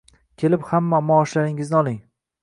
Kelib 0.43 0.63
hamma 0.69 1.01
maoshlaringizni 1.09 1.77
oling. 1.81 1.99